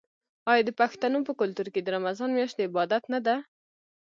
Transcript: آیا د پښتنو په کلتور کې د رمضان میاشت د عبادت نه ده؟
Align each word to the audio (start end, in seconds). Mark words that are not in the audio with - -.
آیا 0.51 0.63
د 0.65 0.69
پښتنو 0.81 1.19
په 1.27 1.33
کلتور 1.39 1.67
کې 1.73 1.81
د 1.83 1.87
رمضان 1.95 2.29
میاشت 2.37 2.55
د 2.57 2.59
عبادت 2.69 3.03
نه 3.13 3.19
ده؟ 3.25 3.35